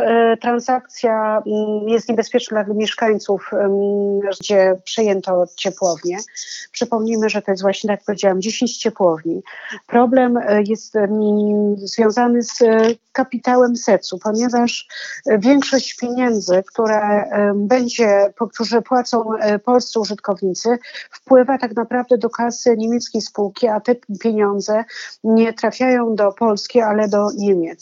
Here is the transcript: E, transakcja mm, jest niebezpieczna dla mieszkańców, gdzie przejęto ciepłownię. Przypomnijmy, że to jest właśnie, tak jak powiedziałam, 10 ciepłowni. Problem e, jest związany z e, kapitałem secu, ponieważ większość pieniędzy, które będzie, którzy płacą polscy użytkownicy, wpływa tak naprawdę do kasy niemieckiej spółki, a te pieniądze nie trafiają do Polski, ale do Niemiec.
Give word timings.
E, 0.00 0.36
transakcja 0.36 1.42
mm, 1.46 1.88
jest 1.88 2.08
niebezpieczna 2.08 2.64
dla 2.64 2.74
mieszkańców, 2.74 3.50
gdzie 4.40 4.76
przejęto 4.84 5.44
ciepłownię. 5.56 6.18
Przypomnijmy, 6.72 7.28
że 7.28 7.42
to 7.42 7.50
jest 7.50 7.62
właśnie, 7.62 7.88
tak 7.88 7.98
jak 7.98 8.06
powiedziałam, 8.06 8.42
10 8.42 8.78
ciepłowni. 8.78 9.42
Problem 9.86 10.36
e, 10.36 10.62
jest 10.62 10.94
związany 11.76 12.42
z 12.42 12.62
e, 12.62 12.80
kapitałem 13.12 13.76
secu, 13.76 14.18
ponieważ 14.18 14.88
większość 15.38 15.96
pieniędzy, 15.96 16.62
które 16.66 17.30
będzie, 17.54 18.32
którzy 18.52 18.82
płacą 18.82 19.24
polscy 19.64 20.00
użytkownicy, 20.00 20.78
wpływa 21.10 21.58
tak 21.58 21.76
naprawdę 21.76 22.18
do 22.18 22.30
kasy 22.30 22.76
niemieckiej 22.76 23.22
spółki, 23.22 23.68
a 23.68 23.80
te 23.80 23.94
pieniądze 24.20 24.84
nie 25.24 25.52
trafiają 25.52 26.14
do 26.14 26.32
Polski, 26.32 26.80
ale 26.80 27.08
do 27.08 27.28
Niemiec. 27.36 27.74